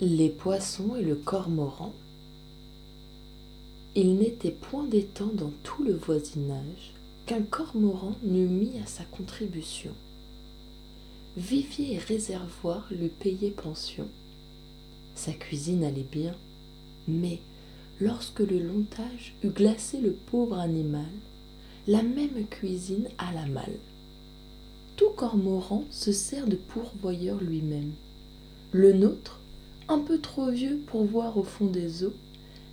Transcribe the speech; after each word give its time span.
Les 0.00 0.28
poissons 0.28 0.96
et 0.96 1.02
le 1.02 1.14
cormoran. 1.14 1.92
Il 3.94 4.16
n'était 4.16 4.50
point 4.50 4.88
des 4.88 5.04
temps 5.04 5.30
dans 5.32 5.52
tout 5.62 5.84
le 5.84 5.94
voisinage 5.94 6.92
qu'un 7.26 7.42
cormoran 7.42 8.16
n'eût 8.24 8.48
mis 8.48 8.76
à 8.82 8.86
sa 8.86 9.04
contribution. 9.04 9.92
Vivier 11.36 11.94
et 11.94 11.98
réservoir 11.98 12.88
lui 12.90 13.08
payaient 13.08 13.52
pension. 13.52 14.08
Sa 15.14 15.32
cuisine 15.32 15.84
allait 15.84 16.02
bien, 16.02 16.34
mais 17.06 17.38
lorsque 18.00 18.40
le 18.40 18.58
lontage 18.58 19.36
eut 19.44 19.50
glacé 19.50 20.00
le 20.00 20.10
pauvre 20.12 20.58
animal, 20.58 21.06
la 21.86 22.02
même 22.02 22.48
cuisine 22.50 23.08
alla 23.16 23.46
mal. 23.46 23.70
Tout 24.96 25.10
cormoran 25.10 25.84
se 25.90 26.10
sert 26.10 26.48
de 26.48 26.56
pourvoyeur 26.56 27.40
lui-même. 27.40 27.92
Le 28.72 28.92
nôtre, 28.92 29.38
un 29.88 29.98
peu 29.98 30.20
trop 30.20 30.50
vieux 30.50 30.80
pour 30.86 31.04
voir 31.04 31.36
au 31.36 31.42
fond 31.42 31.66
des 31.66 32.04
eaux, 32.04 32.14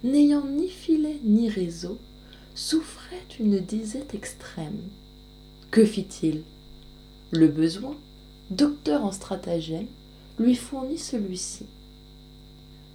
n'ayant 0.03 0.45
ni 0.45 0.67
filet 0.67 1.19
ni 1.23 1.49
réseau, 1.49 1.97
souffrait 2.55 3.25
une 3.39 3.59
disette 3.59 4.13
extrême. 4.13 4.81
Que 5.69 5.85
fit-il? 5.85 6.43
Le 7.31 7.47
besoin, 7.47 7.95
docteur 8.49 9.05
en 9.05 9.11
stratagème, 9.11 9.87
lui 10.37 10.55
fournit 10.55 10.97
celui-ci. 10.97 11.65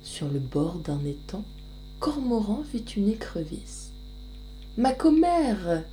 Sur 0.02 0.28
le 0.28 0.38
bord 0.38 0.76
d'un 0.76 1.04
étang, 1.04 1.44
Cormoran 2.00 2.62
vit 2.72 2.84
une 2.96 3.08
écrevisse. 3.08 3.92
Ma 4.76 4.92
commère, 4.92 5.84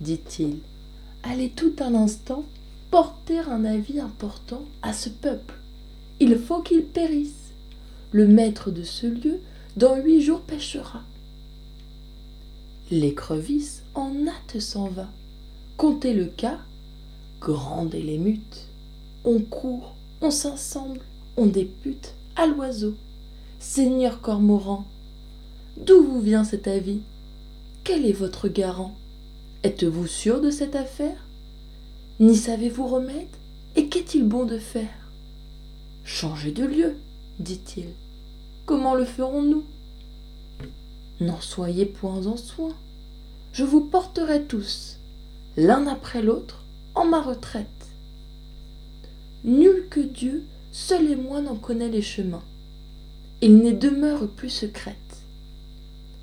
dit-il, 0.00 0.60
allez 1.22 1.50
tout 1.50 1.74
un 1.80 1.94
instant 1.94 2.44
porter 2.90 3.40
un 3.40 3.64
avis 3.64 4.00
important 4.00 4.64
à 4.80 4.92
ce 4.92 5.10
peuple. 5.10 5.54
Il 6.20 6.38
faut 6.38 6.62
qu'il 6.62 6.84
périsse 6.84 7.43
le 8.14 8.28
maître 8.28 8.70
de 8.70 8.84
ce 8.84 9.08
lieu 9.08 9.40
dans 9.76 9.96
huit 9.96 10.22
jours 10.22 10.42
pêchera. 10.42 11.02
L'écrevisse 12.92 13.82
en 13.92 14.28
hâte 14.28 14.60
s'en 14.60 14.86
va. 14.86 15.08
Comptez 15.76 16.14
le 16.14 16.26
cas, 16.26 16.60
grande 17.40 17.92
et 17.92 18.02
l'émute. 18.02 18.68
On 19.24 19.40
court, 19.40 19.96
on 20.20 20.30
s'assemble, 20.30 21.00
on 21.36 21.46
députe 21.46 22.14
à 22.36 22.46
l'oiseau. 22.46 22.94
Seigneur 23.58 24.20
Cormoran, 24.20 24.84
d'où 25.76 26.04
vous 26.04 26.20
vient 26.20 26.44
cet 26.44 26.68
avis? 26.68 27.00
Quel 27.82 28.06
est 28.06 28.12
votre 28.12 28.46
garant? 28.46 28.94
Êtes-vous 29.64 30.06
sûr 30.06 30.40
de 30.40 30.52
cette 30.52 30.76
affaire? 30.76 31.26
N'y 32.20 32.36
savez-vous 32.36 32.86
remède? 32.86 33.26
Et 33.74 33.88
qu'est-il 33.88 34.22
bon 34.22 34.44
de 34.44 34.58
faire? 34.58 35.10
Changez 36.04 36.52
de 36.52 36.64
lieu, 36.64 36.94
dit-il. 37.40 37.86
Comment 38.66 38.94
le 38.94 39.04
ferons-nous? 39.04 39.62
N'en 41.20 41.38
soyez 41.42 41.84
point 41.84 42.26
en 42.26 42.38
soin. 42.38 42.74
Je 43.52 43.62
vous 43.62 43.82
porterai 43.82 44.44
tous, 44.44 45.00
l'un 45.58 45.86
après 45.86 46.22
l'autre, 46.22 46.64
en 46.94 47.04
ma 47.04 47.20
retraite. 47.20 47.68
Nul 49.44 49.86
que 49.90 50.00
Dieu, 50.00 50.44
seul 50.72 51.10
et 51.10 51.16
moi 51.16 51.42
n'en 51.42 51.56
connaît 51.56 51.90
les 51.90 52.00
chemins. 52.00 52.42
Il 53.42 53.58
n'est 53.58 53.74
demeure 53.74 54.26
plus 54.28 54.48
secrète. 54.48 54.96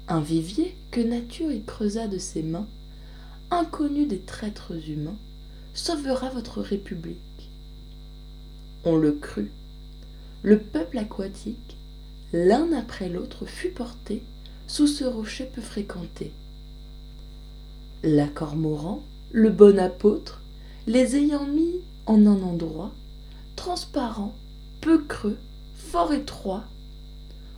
Un 0.08 0.20
vivier 0.20 0.76
que 0.89 1.00
nature 1.00 1.52
y 1.52 1.61
creusa 1.61 2.08
de 2.08 2.17
ses 2.17 2.42
mains, 2.42 2.67
inconnu 3.52 4.08
des 4.08 4.20
traîtres 4.20 4.73
humains, 4.89 5.20
sauvera 5.76 6.31
votre 6.31 6.59
république. 6.59 7.52
On 8.83 8.98
le 8.98 9.11
crut. 9.11 9.52
Le 10.42 10.58
peuple 10.58 10.98
aquatique 10.98 11.78
l'un 12.34 12.72
après 12.74 13.10
l'autre 13.10 13.46
fut 13.46 13.72
porté 13.72 14.24
sous 14.68 14.88
ce 14.88 15.04
rocher 15.04 15.50
peu 15.54 15.62
fréquenté. 15.62 16.32
La 18.04 18.28
cormoran, 18.28 19.04
le 19.32 19.50
bon 19.50 19.78
apôtre, 19.78 20.42
les 20.88 21.17
ayant 21.17 21.45
mis 21.45 21.82
en 22.05 22.26
un 22.26 22.42
endroit, 22.42 22.92
transparent, 23.55 24.33
peu 24.80 25.04
creux, 25.04 25.38
fort 25.76 26.14
étroit, 26.14 26.64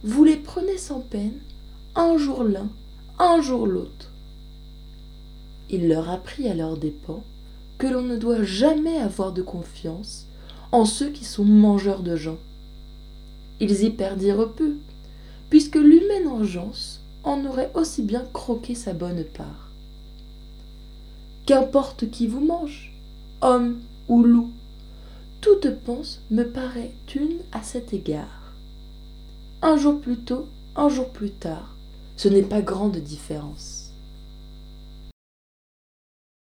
vous 0.03 0.23
les 0.23 0.37
prenez 0.37 0.77
sans 0.77 0.99
peine, 0.99 1.39
un 1.95 2.17
jour 2.17 2.43
l'un, 2.43 2.69
un 3.19 3.41
jour 3.41 3.67
l'autre. 3.67 4.11
Il 5.69 5.87
leur 5.87 6.09
apprit 6.09 6.49
à 6.49 6.55
leurs 6.55 6.77
dépens 6.77 7.23
que 7.77 7.87
l'on 7.87 8.01
ne 8.01 8.17
doit 8.17 8.43
jamais 8.43 8.97
avoir 8.97 9.31
de 9.31 9.41
confiance 9.41 10.25
en 10.71 10.85
ceux 10.85 11.09
qui 11.09 11.25
sont 11.25 11.45
mangeurs 11.45 12.01
de 12.01 12.15
gens 12.15 12.39
ils 13.59 13.83
y 13.83 13.89
perdirent 13.89 14.51
peu, 14.53 14.75
puisque 15.49 15.75
l'humaine 15.75 16.27
engeance 16.27 17.01
en 17.23 17.45
aurait 17.45 17.71
aussi 17.73 18.01
bien 18.01 18.23
croqué 18.33 18.75
sa 18.75 18.93
bonne 18.93 19.23
part. 19.23 19.69
Qu'importe 21.45 22.09
qui 22.09 22.27
vous 22.27 22.43
mange, 22.43 22.93
homme 23.41 23.79
ou 24.07 24.23
loup, 24.23 24.49
toute 25.41 25.69
pense 25.85 26.21
me 26.31 26.43
paraît 26.43 26.93
une 27.15 27.39
à 27.51 27.61
cet 27.63 27.93
égard. 27.93 28.53
Un 29.61 29.77
jour 29.77 29.99
plus 29.99 30.17
tôt, 30.17 30.47
un 30.75 30.89
jour 30.89 31.09
plus 31.09 31.31
tard, 31.31 31.75
ce 32.15 32.29
n'est 32.29 32.43
pas 32.43 32.61
grande 32.61 32.97
différence. 32.97 33.82